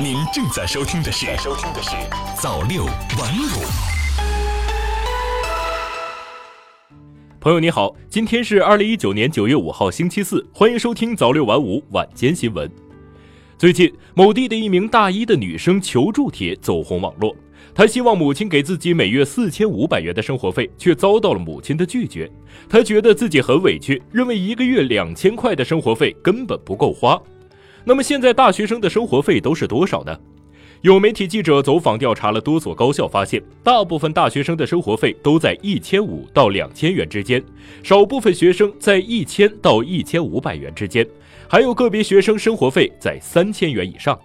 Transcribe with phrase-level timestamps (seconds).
[0.00, 1.90] 您正在收听的是《收听的是
[2.40, 3.62] 早六晚五》。
[7.38, 12.70] 朋友你好，今天是二零一九年九月五号星期四，欢迎收听早六晚五晚间新闻。
[13.58, 17.36] 最近，某地的一名大一的女生求助帖走红网络，
[17.74, 22.30] 她希望母亲给自己每月四千五百元的生活费，却遭到了母亲的拒绝。
[22.68, 27.20] 她觉得自己很委屈，认为一个月两千块的生活费根本不够花。
[27.84, 30.18] 那么现在大学生的生活费都是多少呢？
[30.82, 37.40] 有媒体记者走访调查了多所高校，发现大部分大学生的生活费都在一千五到两千元之间，
[37.84, 41.06] 少部分学生在一千到一千五百元之间，
[41.48, 44.18] 还有个别学生生活费在三千元以上。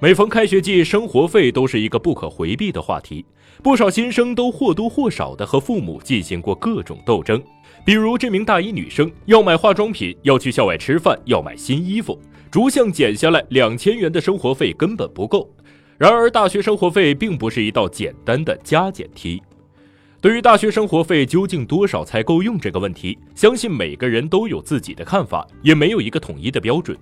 [0.00, 3.24] 每逢开学季，生活费都是一个不可回避的话题，
[3.62, 7.42] 不少新生都或多或少的和父母进行过各种斗争。
[7.84, 12.18] 比如这名大一女生要买化妆品，要去校外吃饭，要买新衣服，
[12.50, 15.48] 逐项减下来两千元的生活费根本不够。
[15.96, 19.42] 然而，大学生活费并不是一道简单的加减题。
[20.20, 26.96] 对于大学生活费究竟多少才够用这个问题，相信每个人都有自己的看法，也没有一个统一的标准。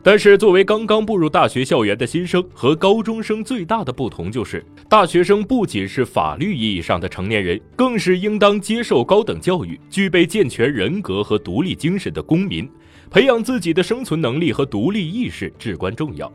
[0.00, 12.66] 但是，作为刚刚步入大学校园的新生和高中生，最大的不同就是，大学生不仅是法律意义上的成年人，更是应当接受高等教育、具备健全人格和独立精神的公民。
[13.10, 16.32] 培养自己的生存能力和独立意识至关重要。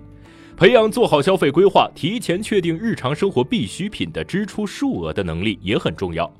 [0.58, 6.32] 培养做好消费规划、提前确定日常生活必需品的支出数额的能力也很重要。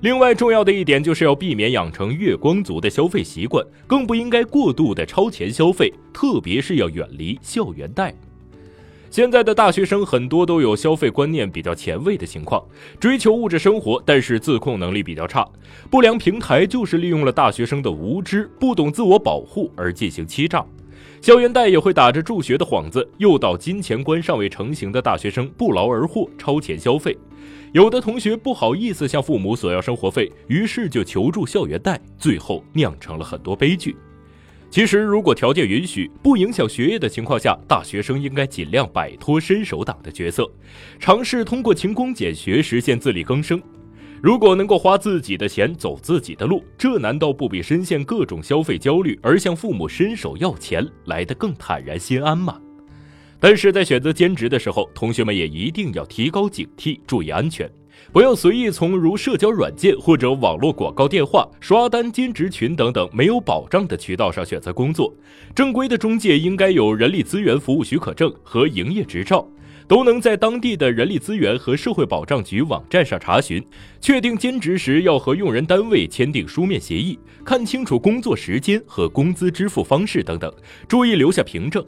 [0.00, 8.14] 另外，重要的一点就是要避免养成月光族的消费习惯，更不应该过度的超前消费，特别是要远离校园贷。
[9.10, 12.62] 现在的大学生很多都有消费观念比较前卫的情况，
[13.00, 15.48] 追求物质生活，但是自控能力比较差。
[15.90, 20.64] 不良平台就是利用了大学生的无知、不懂自我保护而进行欺诈。
[21.20, 27.16] 校园贷也会打着助学的幌子，诱导金钱观尚未成型的大学生不劳而获、超前消费。
[27.72, 33.96] 有的同学不好意思向父母索要生活费，于是就求助校园贷，最后酿成了很多悲剧。
[34.70, 40.50] 其实，如果条件允许、不影响学业的情况下，大学生应该尽量摆脱伸手党的角色，
[40.98, 43.60] 尝试通过勤工俭学实现自力更生。
[44.20, 52.60] 如果能够花自己的钱走自己的路，这难道不比深陷各种消费焦虑而向父母伸手要钱来得更坦然心安吗？
[53.38, 57.70] 但是在选择兼职的时候，同学们也一定要提高警惕，注意安全，
[58.12, 65.14] 不要随意从如社交软件或者网络广告电话、刷单、兼职群等等没有保障的渠道上选择工作。
[65.54, 69.46] 正规的中介应该有人力资源服务许可证和营业执照。
[69.88, 73.64] 都能在当地的人力资源和社会保障局网站上查询。
[74.00, 80.52] 确定兼职时，要和用人单位签订书面协议，看清楚工作时间和工资支付方式等等，
[80.86, 81.84] 注意留下凭证。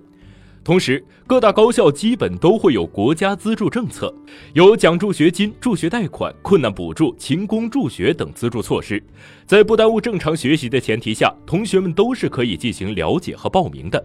[0.63, 4.15] 同时，各大高校基本都会有国家资助政策，
[4.53, 9.03] 有奖助学金、助学贷款、困难补助、勤工助学等资助措施，
[9.47, 14.03] 在不耽误正常学习的前提下，同学们都是可以进行了解和报名的。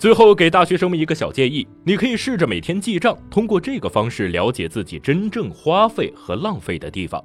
[0.00, 7.22] 最后给大学生们一个小建议，你可以试着每天记账，通过这个方式了解自己真正花费和浪费的地方，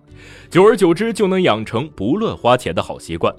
[0.50, 3.34] 久而久之就能养成不乱花钱的好习惯。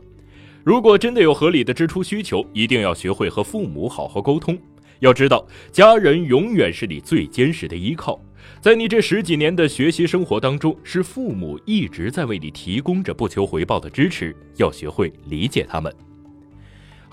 [0.65, 4.59] 如果真的有合理的支出需求，一定要学会和父母好好沟通。
[5.01, 8.19] 要知道，家人永远是你最坚实的依靠，
[8.63, 15.95] 在你这十几年的学习生活当中，是父母一直在为你提供着不求回报的支持，要学会理解他们。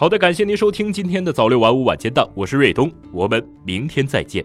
[0.04, 4.44] 好的，感谢您收听今天的早六晚五晚间档，我是瑞东，我们明天再见。